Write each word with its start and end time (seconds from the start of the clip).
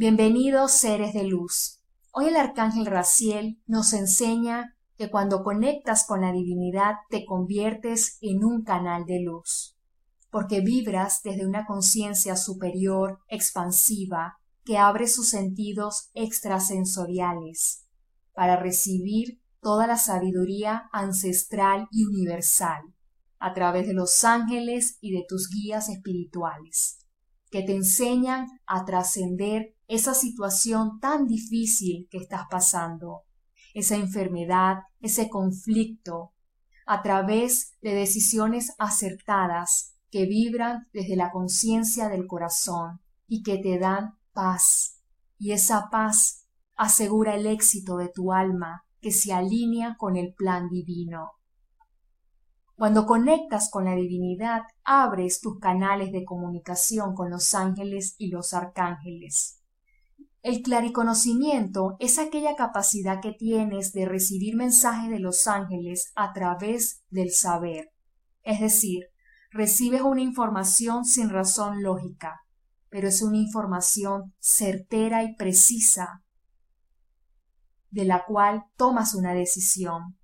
Bienvenidos 0.00 0.70
seres 0.74 1.12
de 1.12 1.24
luz. 1.24 1.82
Hoy 2.12 2.26
el 2.26 2.36
arcángel 2.36 2.86
Raciel 2.86 3.60
nos 3.66 3.92
enseña 3.92 4.76
que 4.96 5.10
cuando 5.10 5.42
conectas 5.42 6.06
con 6.06 6.20
la 6.20 6.30
divinidad 6.30 6.98
te 7.10 7.24
conviertes 7.26 8.16
en 8.20 8.44
un 8.44 8.62
canal 8.62 9.06
de 9.06 9.22
luz, 9.22 9.76
porque 10.30 10.60
vibras 10.60 11.22
desde 11.24 11.48
una 11.48 11.66
conciencia 11.66 12.36
superior, 12.36 13.18
expansiva, 13.26 14.38
que 14.64 14.78
abre 14.78 15.08
sus 15.08 15.30
sentidos 15.30 16.10
extrasensoriales 16.14 17.88
para 18.34 18.54
recibir 18.54 19.42
toda 19.60 19.88
la 19.88 19.96
sabiduría 19.96 20.88
ancestral 20.92 21.88
y 21.90 22.04
universal 22.04 22.94
a 23.40 23.52
través 23.52 23.88
de 23.88 23.94
los 23.94 24.22
ángeles 24.22 24.96
y 25.00 25.10
de 25.10 25.24
tus 25.28 25.50
guías 25.50 25.88
espirituales, 25.88 27.04
que 27.50 27.62
te 27.62 27.74
enseñan 27.74 28.46
a 28.66 28.84
trascender 28.84 29.74
esa 29.86 30.14
situación 30.14 31.00
tan 31.00 31.26
difícil 31.26 32.08
que 32.10 32.18
estás 32.18 32.42
pasando, 32.50 33.24
esa 33.74 33.96
enfermedad, 33.96 34.80
ese 35.00 35.28
conflicto, 35.28 36.32
a 36.86 37.02
través 37.02 37.74
de 37.82 37.94
decisiones 37.94 38.74
acertadas 38.78 39.94
que 40.10 40.26
vibran 40.26 40.88
desde 40.92 41.16
la 41.16 41.30
conciencia 41.30 42.08
del 42.08 42.26
corazón 42.26 43.00
y 43.26 43.42
que 43.42 43.58
te 43.58 43.78
dan 43.78 44.18
paz. 44.32 45.00
Y 45.38 45.52
esa 45.52 45.90
paz 45.90 46.46
asegura 46.76 47.34
el 47.34 47.46
éxito 47.46 47.96
de 47.98 48.08
tu 48.08 48.32
alma 48.32 48.86
que 49.00 49.10
se 49.12 49.32
alinea 49.32 49.96
con 49.98 50.16
el 50.16 50.34
plan 50.34 50.68
divino. 50.68 51.37
Cuando 52.78 53.06
conectas 53.06 53.70
con 53.70 53.86
la 53.86 53.96
divinidad, 53.96 54.62
abres 54.84 55.40
tus 55.40 55.58
canales 55.58 56.12
de 56.12 56.24
comunicación 56.24 57.12
con 57.12 57.28
los 57.28 57.52
ángeles 57.52 58.14
y 58.18 58.28
los 58.28 58.54
arcángeles. 58.54 59.60
El 60.42 60.62
clariconocimiento 60.62 61.96
es 61.98 62.20
aquella 62.20 62.54
capacidad 62.54 63.20
que 63.20 63.32
tienes 63.32 63.92
de 63.94 64.06
recibir 64.06 64.54
mensajes 64.54 65.10
de 65.10 65.18
los 65.18 65.48
ángeles 65.48 66.12
a 66.14 66.32
través 66.32 67.02
del 67.10 67.32
saber. 67.32 67.90
Es 68.44 68.60
decir, 68.60 69.06
recibes 69.50 70.02
una 70.02 70.22
información 70.22 71.04
sin 71.04 71.30
razón 71.30 71.82
lógica, 71.82 72.42
pero 72.90 73.08
es 73.08 73.22
una 73.22 73.38
información 73.38 74.34
certera 74.38 75.24
y 75.24 75.34
precisa, 75.34 76.22
de 77.90 78.04
la 78.04 78.24
cual 78.24 78.66
tomas 78.76 79.16
una 79.16 79.34
decisión, 79.34 80.16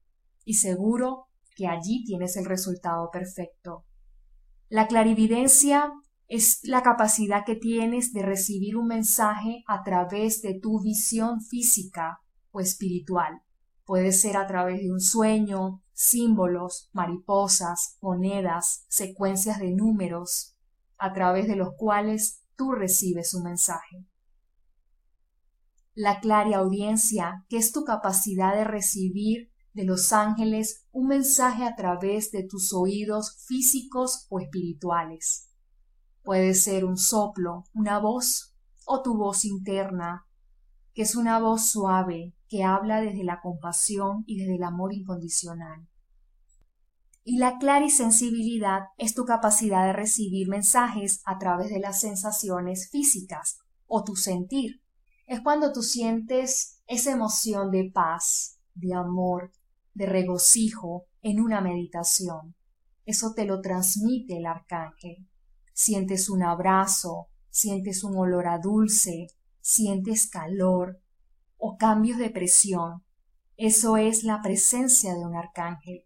y 0.45 0.55
seguro 0.55 1.27
que 1.55 1.67
allí 1.67 2.05
tienes 2.05 2.37
el 2.37 2.45
resultado 2.45 3.11
perfecto. 3.11 3.85
La 4.69 4.87
clarividencia 4.87 5.93
es 6.29 6.61
la 6.65 6.83
capacidad 6.83 7.45
que 7.45 7.57
tienes 7.57 8.13
de 8.13 8.23
recibir 8.23 8.77
un 8.77 8.89
mensaje 8.89 9.63
a 9.67 9.83
través 9.83 10.43
de 10.43 10.59
tu 10.59 10.81
visión 10.81 11.41
física 11.41 12.21
o 12.51 12.61
espiritual. 12.61 13.43
Puede 13.85 14.13
ser 14.13 14.37
a 14.37 14.47
través 14.47 14.81
de 14.81 14.91
un 14.91 15.01
sueño, 15.01 15.83
símbolos, 15.93 16.89
mariposas, 16.93 17.99
monedas, 18.01 18.85
secuencias 18.89 19.59
de 19.59 19.73
números, 19.73 20.57
a 20.97 21.13
través 21.13 21.47
de 21.47 21.57
los 21.57 21.75
cuales 21.77 22.43
tú 22.57 22.73
recibes 22.73 23.35
un 23.35 23.45
mensaje. 23.45 24.07
La 25.95 26.21
audiencia, 26.57 27.45
que 27.49 27.59
es 27.59 27.71
tu 27.71 27.85
capacidad 27.85 28.55
de 28.55 28.65
recibir 28.65 29.53
de 29.75 29.85
los 29.85 30.13
ángeles 30.13 30.87
un 30.93 31.09
mensaje 31.09 31.65
a 31.65 31.75
través 31.75 32.31
de 32.31 32.45
tus 32.45 32.73
oídos 32.73 33.45
físicos 33.47 34.27
o 34.31 34.41
espirituales. 34.41 35.51
Puede 36.23 36.55
ser 36.55 36.85
un 36.85 36.97
soplo, 36.97 37.65
una 37.75 37.99
voz 37.99 38.55
o 38.87 39.03
tu 39.03 39.17
voz 39.17 39.45
interna, 39.45 40.27
que 40.95 41.03
es 41.03 41.17
una 41.17 41.41
voz 41.41 41.69
suave 41.69 42.35
que 42.49 42.63
habla 42.63 43.01
desde 43.01 43.25
la 43.25 43.41
compasión 43.41 44.23
y 44.27 44.39
desde 44.39 44.57
el 44.57 44.63
amor 44.63 44.95
incondicional. 44.95 45.89
Y 47.25 47.39
la 47.39 47.59
clarisensibilidad 47.59 48.83
es 48.97 49.15
tu 49.15 49.25
capacidad 49.25 49.87
de 49.87 49.93
recibir 49.93 50.49
mensajes 50.49 51.21
a 51.25 51.39
través 51.39 51.71
de 51.71 51.81
las 51.81 52.01
sensaciones 52.01 52.91
físicas 52.91 53.59
o 53.87 54.05
tu 54.05 54.15
sentir. 54.15 54.83
Es 55.27 55.41
cuando 55.41 55.73
tú 55.73 55.83
sientes 55.83 56.83
esa 56.87 57.11
emoción 57.11 57.71
de 57.71 57.91
paz, 57.93 58.61
de 58.75 58.95
amor, 58.95 59.53
de 59.95 60.07
regocijo 60.07 61.07
en 61.23 61.41
una 61.41 61.61
meditación. 61.61 62.55
Eso 63.07 63.33
te 63.35 63.45
lo 63.45 63.61
transmite 63.61 64.37
el 64.37 64.47
arcángel 64.47 65.27
sientes 65.75 66.31
un 66.31 66.43
abrazo, 66.45 67.29
sientes 67.51 68.05
un 68.05 68.17
olor 68.17 68.47
a 68.47 68.59
dulce, 68.59 69.27
sientes 69.61 70.31
calor 70.31 71.03
o 71.59 71.77
cambios 71.77 72.19
de 72.19 72.31
presión. 72.31 73.05
Eso 73.57 73.97
es 73.97 74.25
la 74.25 74.41
presencia 74.41 75.15
de 75.15 75.25
un 75.27 75.37
arcángel. 75.37 76.05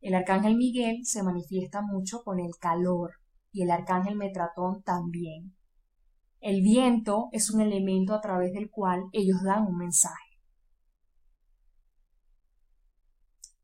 El 0.00 0.14
arcángel 0.14 0.56
Miguel 0.56 1.00
se 1.04 1.22
manifiesta 1.22 1.82
mucho 1.82 2.22
con 2.22 2.38
el 2.38 2.52
calor 2.60 3.14
y 3.52 3.62
el 3.62 3.70
arcángel 3.70 4.16
Metratón 4.16 4.82
también. 4.82 5.56
El 6.40 6.62
viento 6.62 7.28
es 7.32 7.50
un 7.50 7.60
elemento 7.60 8.14
a 8.14 8.20
través 8.20 8.52
del 8.52 8.70
cual 8.70 9.04
ellos 9.12 9.42
dan 9.42 9.66
un 9.66 9.76
mensaje. 9.76 10.29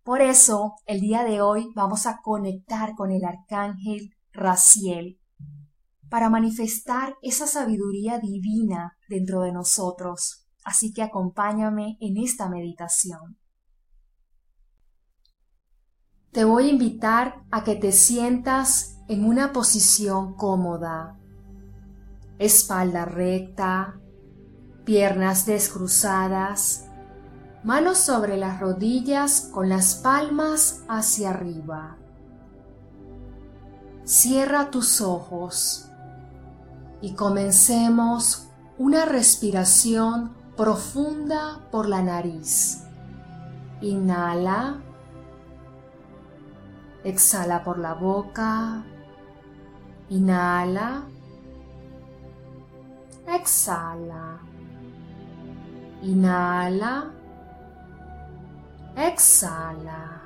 Por 0.06 0.22
eso, 0.22 0.77
el 0.87 1.00
día 1.00 1.25
de 1.25 1.41
hoy 1.41 1.72
vamos 1.75 2.06
a 2.06 2.21
conectar 2.22 2.94
con 2.94 3.11
el 3.11 3.25
arcángel 3.25 4.15
Raciel, 4.33 5.19
para 6.09 6.31
manifestar 6.31 7.17
esa 7.22 7.49
sabiduría 7.49 8.21
divina 8.21 8.97
dentro 9.09 9.41
de 9.41 9.50
nosotros. 9.50 10.47
Así 10.62 10.93
que 10.93 11.03
acompáñame 11.03 11.99
en 12.00 12.19
esta 12.19 12.49
meditación. 12.49 13.37
Te 16.31 16.44
voy 16.44 16.69
a 16.69 16.71
invitar 16.71 17.43
a 17.50 17.65
que 17.65 17.75
te 17.75 17.91
sientas 17.91 19.00
en 19.09 19.25
una 19.25 19.53
posición 19.53 20.37
cómoda. 20.37 21.19
Espalda 22.38 23.06
recta, 23.06 23.99
piernas 24.84 25.47
descruzadas, 25.47 26.85
manos 27.66 27.99
sobre 27.99 28.37
las 28.37 28.60
rodillas 28.60 29.50
con 29.53 29.69
las 29.69 29.97
palmas 29.97 30.84
hacia 30.88 31.31
arriba. 31.31 31.97
Cierra 34.04 34.71
tus 34.71 35.00
ojos 35.00 35.91
y 37.00 37.15
comencemos 37.15 38.47
una 38.78 39.05
respiración 39.05 40.32
profunda 40.56 41.66
por 41.72 41.88
la 41.88 42.03
nariz. 42.03 42.84
Inhala. 43.81 44.81
Exhala 47.03 47.65
por 47.65 47.78
la 47.81 47.94
boca. 47.94 48.84
Inhala. 50.09 51.03
Exhala. 53.26 54.38
Inhala. 56.03 57.10
Exhala. 58.96 60.22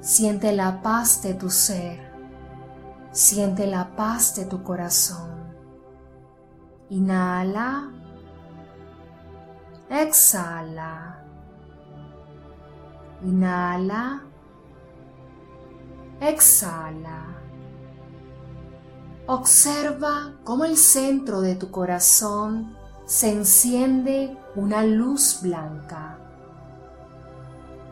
Siente 0.00 0.52
la 0.52 0.80
paz 0.80 1.22
de 1.22 1.34
tu 1.34 1.50
ser. 1.50 1.98
Siente 3.10 3.66
la 3.66 3.96
paz 3.96 4.36
de 4.36 4.44
tu 4.44 4.62
corazón. 4.62 5.30
Inhala. 6.88 7.90
Exhala. 9.90 11.24
Inhala. 13.24 14.22
Exhala. 16.20 17.24
Observa 19.26 20.36
cómo 20.44 20.64
el 20.64 20.76
centro 20.76 21.40
de 21.40 21.56
tu 21.56 21.72
corazón 21.72 22.76
se 23.04 23.32
enciende 23.32 24.38
una 24.54 24.84
luz 24.84 25.40
blanca. 25.42 26.25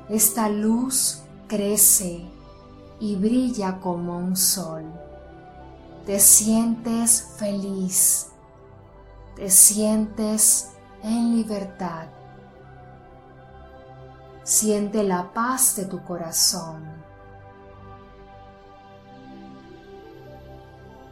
Esta 0.09 0.49
luz 0.49 1.23
crece 1.49 2.25
y 3.01 3.17
brilla 3.17 3.81
como 3.81 4.19
un 4.19 4.37
sol 4.37 4.85
te 6.07 6.21
sientes 6.21 7.35
feliz, 7.39 8.27
te 9.37 9.49
sientes 9.49 10.73
en 11.03 11.35
libertad. 11.35 12.09
Siente 14.43 15.03
la 15.03 15.33
paz 15.33 15.77
de 15.77 15.87
tu 15.87 16.05
corazón. 16.05 16.85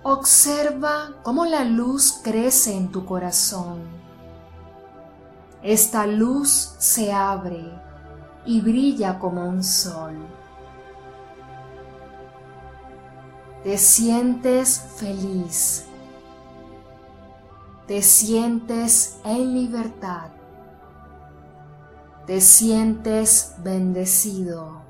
Observa 0.02 1.14
cómo 1.22 1.46
la 1.46 1.64
luz 1.64 2.20
crece 2.22 2.76
en 2.76 2.92
tu 2.92 3.06
corazón. 3.06 3.80
Esta 5.62 6.06
luz 6.06 6.74
se 6.78 7.12
abre 7.12 7.64
y 8.44 8.60
brilla 8.60 9.18
como 9.18 9.48
un 9.48 9.62
sol. 9.62 10.16
te 13.62 13.78
sientes 13.78 14.80
feliz. 14.96 15.86
te 17.86 18.00
sientes 18.00 19.18
en 19.24 19.54
libertad, 19.54 20.30
te 22.26 22.40
sientes 22.40 23.54
bendecido. 23.58 24.80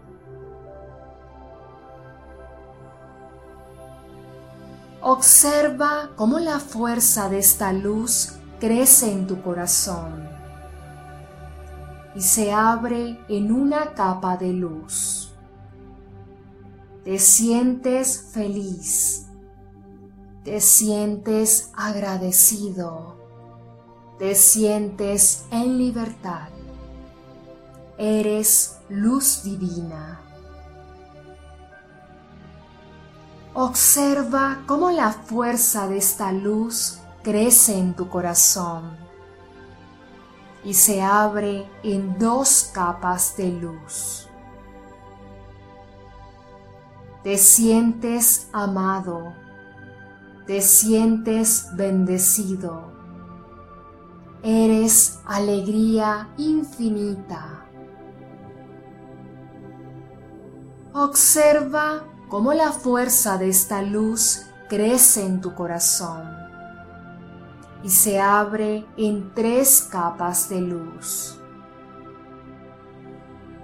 Observa 5.01 6.11
cómo 6.17 6.39
la 6.39 6.61
fuerza 6.61 7.29
de 7.29 7.39
esta 7.39 7.73
luz 7.73 8.35
crece 8.61 9.11
en 9.11 9.27
tu 9.27 9.43
corazón 9.43 10.32
y 12.15 12.21
se 12.21 12.53
abre 12.53 13.19
en 13.29 13.53
una 13.53 13.95
capa 13.95 14.37
de 14.37 14.53
luz. 14.53 15.33
Te 17.05 17.19
sientes 17.19 18.31
feliz, 18.33 19.27
te 20.45 20.61
sientes 20.61 21.71
agradecido, 21.75 23.17
te 24.19 24.35
sientes 24.35 25.45
en 25.51 25.79
libertad. 25.79 26.49
Eres 27.99 28.79
luz 28.89 29.43
divina. 29.43 30.21
Observa 33.55 34.63
cómo 34.67 34.91
la 34.91 35.13
fuerza 35.13 35.87
de 35.89 35.99
esta 35.99 36.33
luz 36.33 36.99
crece 37.23 37.79
en 37.79 37.95
tu 37.95 38.09
corazón 38.09 39.02
y 40.65 40.75
se 40.75 41.03
abre 41.03 41.69
en 41.83 42.19
dos 42.19 42.71
capas 42.73 43.37
de 43.37 43.53
luz. 43.53 44.29
Te 47.23 47.39
sientes 47.39 48.49
amado, 48.53 49.33
te 50.47 50.61
sientes 50.61 51.69
bendecido, 51.75 52.93
eres 54.43 55.21
alegría 55.25 56.29
infinita. 56.37 57.67
Observa 60.95 62.05
cómo 62.29 62.53
la 62.53 62.73
fuerza 62.73 63.39
de 63.39 63.49
esta 63.49 63.83
luz 63.83 64.47
crece 64.69 65.25
en 65.25 65.41
tu 65.41 65.55
corazón 65.55 66.42
y 67.83 67.91
se 67.91 68.21
abre 68.21 68.85
en 68.97 69.33
tres 69.35 69.89
capas 69.91 70.49
de 70.49 70.61
luz. 70.61 71.39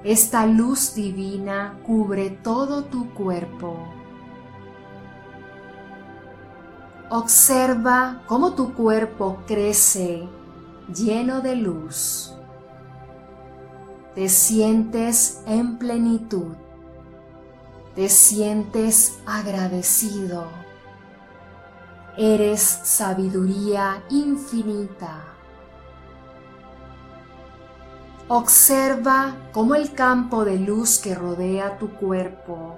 Esta 0.05 0.47
luz 0.47 0.95
divina 0.95 1.79
cubre 1.87 2.31
todo 2.31 2.85
tu 2.85 3.13
cuerpo. 3.15 3.77
Observa 7.11 8.23
cómo 8.27 8.55
tu 8.55 8.75
cuerpo 8.75 9.39
crece 9.47 10.29
lleno 10.95 11.41
de 11.41 11.57
luz. 11.57 12.35
Te 14.15 14.29
sientes 14.29 15.43
en 15.47 15.79
plenitud 15.79 16.55
te 17.99 18.09
sientes 18.09 19.19
agradecido. 19.27 20.47
Eres 22.19 22.61
sabiduría 22.61 24.03
infinita. 24.11 25.25
Observa 28.29 29.37
cómo 29.53 29.75
el 29.75 29.95
campo 29.95 30.45
de 30.45 30.59
luz 30.59 30.99
que 30.99 31.15
rodea 31.15 31.79
tu 31.79 31.95
cuerpo 31.95 32.77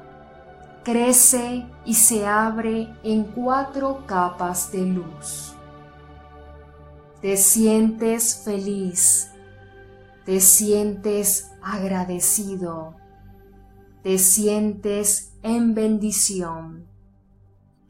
crece 0.85 1.67
y 1.85 1.95
se 1.95 2.27
abre 2.27 2.95
en 3.03 3.25
cuatro 3.25 4.05
capas 4.07 4.71
de 4.71 4.85
luz. 4.85 5.55
Te 7.21 7.37
sientes 7.37 8.43
feliz, 8.45 9.33
te 10.25 10.41
sientes 10.41 11.51
agradecido 11.63 13.01
te 14.03 14.17
sientes 14.17 15.35
en 15.43 15.75
bendición. 15.75 16.90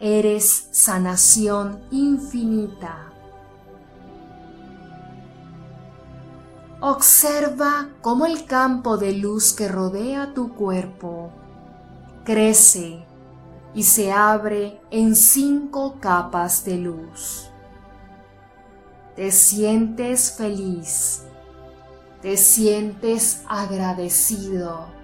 Eres 0.01 0.69
sanación 0.73 1.81
infinita. 1.91 3.13
Observa 6.81 7.91
cómo 8.01 8.27
el 8.27 8.47
campo 8.47 8.97
de 8.97 9.13
luz 9.13 9.53
que 9.53 9.69
rodea 9.69 10.33
tu 10.35 10.55
cuerpo 10.55 11.31
crece 12.25 13.05
y 13.75 13.83
se 13.83 14.11
abre 14.11 14.81
en 14.91 15.15
cinco 15.15 15.97
capas 16.01 16.65
de 16.65 16.79
luz. 16.79 17.51
Te 19.15 19.31
sientes 19.31 20.33
feliz, 20.33 21.25
te 22.23 22.39
sientes 22.39 23.43
agradecido 23.47 25.01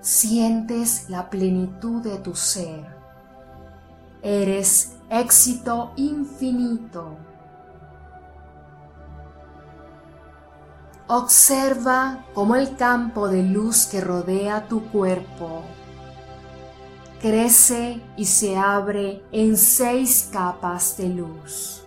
sientes 0.00 1.10
la 1.10 1.28
plenitud 1.28 2.02
de 2.02 2.18
tu 2.18 2.34
ser. 2.34 2.99
Eres 4.22 4.96
éxito 5.10 5.92
infinito. 5.96 7.16
Observa 11.06 12.24
cómo 12.34 12.54
el 12.54 12.76
campo 12.76 13.28
de 13.28 13.42
luz 13.42 13.86
que 13.86 14.00
rodea 14.00 14.68
tu 14.68 14.84
cuerpo 14.90 15.62
crece 17.20 18.00
y 18.16 18.24
se 18.24 18.56
abre 18.56 19.22
en 19.32 19.56
seis 19.56 20.28
capas 20.32 20.96
de 20.96 21.08
luz. 21.08 21.84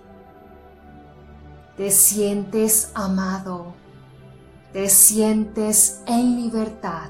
Te 1.77 1.89
sientes 1.89 2.91
amado, 2.93 3.73
te 4.73 4.89
sientes 4.89 6.03
en 6.05 6.35
libertad 6.35 7.09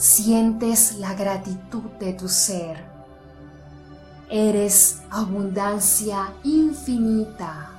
sientes 0.00 0.96
la 0.96 1.12
gratitud 1.12 1.82
de 2.00 2.14
tu 2.14 2.26
ser. 2.26 2.89
Eres 4.30 5.02
abundancia 5.10 6.32
infinita. 6.44 7.70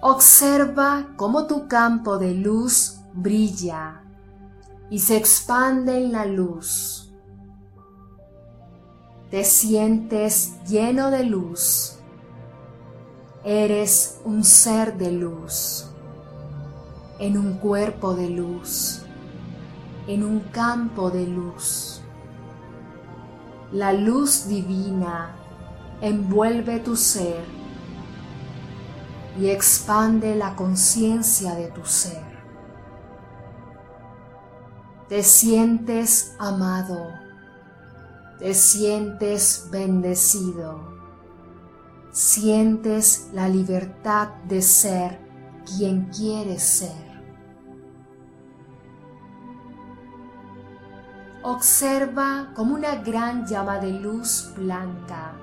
Observa 0.00 1.08
cómo 1.16 1.46
tu 1.46 1.68
campo 1.68 2.18
de 2.18 2.34
luz 2.34 3.00
brilla 3.12 4.02
y 4.90 4.98
se 4.98 5.16
expande 5.16 5.98
en 5.98 6.12
la 6.12 6.24
luz. 6.24 7.12
Te 9.30 9.44
sientes 9.44 10.54
lleno 10.66 11.10
de 11.10 11.24
luz. 11.24 11.98
Eres 13.44 14.20
un 14.24 14.42
ser 14.42 14.96
de 14.96 15.12
luz 15.12 15.86
en 17.18 17.38
un 17.38 17.58
cuerpo 17.58 18.14
de 18.14 18.30
luz 18.30 19.04
en 20.06 20.22
un 20.22 20.40
campo 20.40 21.10
de 21.10 21.26
luz. 21.26 22.02
La 23.74 23.92
luz 23.92 24.46
divina 24.46 25.34
envuelve 26.00 26.78
tu 26.78 26.94
ser 26.94 27.44
y 29.36 29.48
expande 29.48 30.36
la 30.36 30.54
conciencia 30.54 31.56
de 31.56 31.72
tu 31.72 31.84
ser. 31.84 32.22
Te 35.08 35.24
sientes 35.24 36.36
amado, 36.38 37.08
te 38.38 38.54
sientes 38.54 39.66
bendecido, 39.72 40.78
sientes 42.12 43.30
la 43.32 43.48
libertad 43.48 44.28
de 44.46 44.62
ser 44.62 45.18
quien 45.66 46.10
quieres 46.10 46.62
ser. 46.62 47.13
Observa 51.46 52.52
como 52.54 52.74
una 52.74 52.94
gran 52.94 53.46
llama 53.46 53.78
de 53.78 53.92
luz 53.92 54.50
blanca 54.56 55.34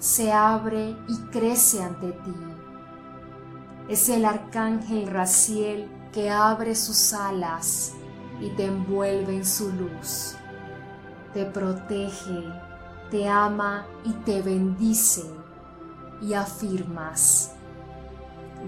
se 0.00 0.32
abre 0.32 0.96
y 1.06 1.16
crece 1.30 1.84
ante 1.84 2.10
ti. 2.10 2.34
Es 3.88 4.08
el 4.08 4.24
arcángel 4.24 5.06
Raciel 5.06 5.88
que 6.12 6.30
abre 6.30 6.74
sus 6.74 7.12
alas 7.12 7.94
y 8.40 8.50
te 8.56 8.64
envuelve 8.64 9.36
en 9.36 9.46
su 9.46 9.70
luz. 9.70 10.34
Te 11.32 11.44
protege, 11.44 12.52
te 13.12 13.28
ama 13.28 13.86
y 14.02 14.14
te 14.24 14.42
bendice 14.42 15.22
y 16.20 16.34
afirmas. 16.34 17.52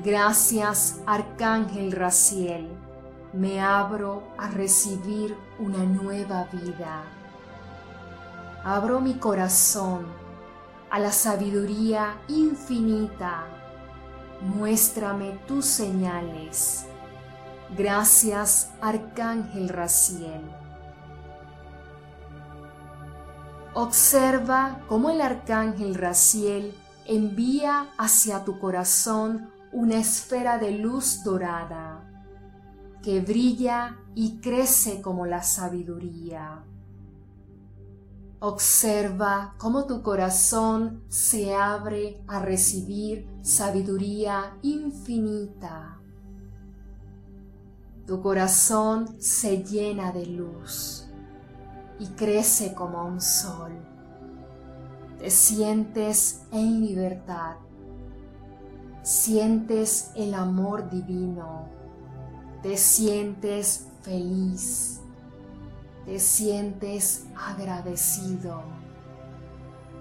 Gracias, 0.05 1.01
Arcángel 1.07 1.91
Raciel 1.91 2.88
me 3.33 3.61
abro 3.61 4.23
a 4.39 4.49
recibir 4.49 5.37
una 5.59 5.85
nueva 5.85 6.45
vida. 6.51 7.05
Abro 8.65 9.01
mi 9.01 9.15
corazón 9.15 10.07
a 10.91 10.99
la 10.99 11.13
sabiduría 11.13 12.17
infinita. 12.29 13.45
Muéstrame 14.41 15.39
tus 15.47 15.67
señales. 15.67 16.87
Gracias, 17.77 18.71
Arcángel 18.81 19.69
Raciel. 19.69 20.41
Observa 23.75 24.81
cómo 24.89 25.11
el 25.11 25.21
Arcángel 25.21 25.95
Raciel 25.95 26.75
envía 27.05 27.89
hacia 27.99 28.45
tu 28.45 28.59
corazón 28.59 29.51
una 29.71 29.99
esfera 29.99 30.59
de 30.59 30.73
luz 30.73 31.23
dorada 31.23 31.98
que 33.03 33.21
brilla 33.21 33.99
y 34.15 34.39
crece 34.41 35.01
como 35.01 35.27
la 35.27 35.43
sabiduría. 35.43 36.65
Observa 38.41 39.55
cómo 39.59 39.87
tu 39.87 40.03
corazón 40.03 41.03
se 41.09 41.55
abre 41.55 42.23
a 42.29 42.39
recibir 42.39 43.29
sabiduría 43.43 44.57
infinita. 44.63 46.01
Tu 48.07 48.23
corazón 48.23 49.21
se 49.21 49.65
llena 49.65 50.13
de 50.13 50.27
luz 50.27 51.09
y 51.99 52.07
crece 52.07 52.75
como 52.75 53.05
un 53.05 53.21
sol. 53.21 53.73
Te 55.19 55.31
sientes 55.31 56.43
en 56.53 56.81
libertad. 56.81 57.57
Sientes 59.03 60.13
el 60.15 60.35
amor 60.35 60.89
divino. 60.91 61.78
Te 62.63 62.77
sientes 62.77 63.87
feliz. 64.03 65.01
Te 66.05 66.19
sientes 66.19 67.27
agradecido. 67.37 68.63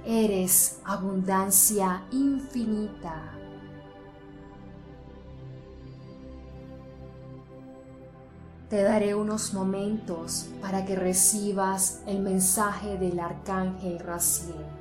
Eres 0.06 0.80
abundancia 0.84 2.04
infinita. 2.12 3.34
Te 8.70 8.82
daré 8.84 9.14
unos 9.14 9.54
momentos 9.54 10.50
para 10.62 10.84
que 10.86 10.96
recibas 10.96 12.02
el 12.08 12.20
mensaje 12.20 12.98
del 12.98 13.20
arcángel 13.20 14.00
Raciel. 14.00 14.77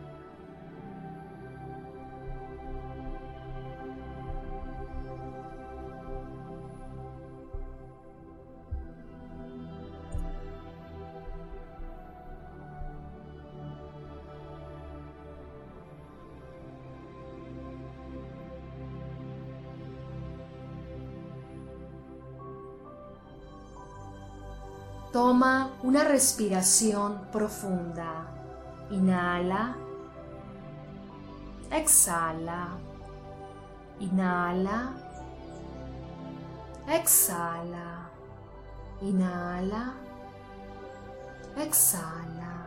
Toma 25.17 25.71
una 25.83 26.05
respiración 26.05 27.23
profunda. 27.33 28.27
Inhala. 28.91 29.75
Exhala. 31.71 32.77
Inhala. 33.99 34.93
Exhala. 36.87 38.11
Inhala. 39.01 39.95
Exhala. 41.57 42.67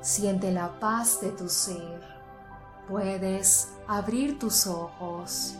Siente 0.00 0.50
la 0.50 0.72
paz 0.80 1.20
de 1.20 1.30
tu 1.30 1.48
ser. 1.48 2.02
Puedes 2.88 3.74
abrir 3.86 4.40
tus 4.40 4.66
ojos. 4.66 5.54